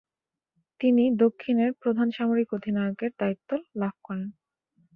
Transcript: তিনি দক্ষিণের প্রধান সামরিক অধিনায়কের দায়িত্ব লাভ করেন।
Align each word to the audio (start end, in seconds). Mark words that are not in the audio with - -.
তিনি 0.81 1.03
দক্ষিণের 1.17 1.71
প্রধান 1.73 2.07
সামরিক 2.11 2.49
অধিনায়কের 2.53 3.11
দায়িত্ব 3.19 3.49
লাভ 3.75 3.95
করেন। 4.03 4.29